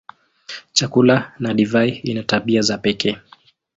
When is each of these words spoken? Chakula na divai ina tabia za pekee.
Chakula 0.73 1.33
na 1.39 1.53
divai 1.53 1.89
ina 1.89 2.23
tabia 2.23 2.61
za 2.61 2.77
pekee. 2.77 3.17